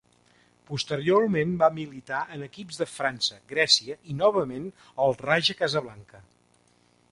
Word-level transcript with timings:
Posteriorment 0.69 1.51
va 1.63 1.69
militar 1.75 2.21
en 2.37 2.45
equips 2.47 2.81
de 2.83 2.87
França, 2.95 3.39
Grècia 3.53 3.99
i 4.15 4.19
novament 4.25 4.67
el 5.05 5.17
Raja 5.23 5.59
Casablanca. 5.63 6.27